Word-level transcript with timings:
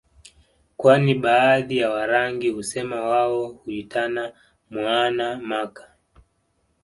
kwani 0.77 1.15
baadhi 1.15 1.77
ya 1.77 1.89
Warangi 1.89 2.49
husema 2.49 3.01
wao 3.01 3.47
huitana 3.47 4.33
mwaana 4.69 5.35
maka 5.37 5.89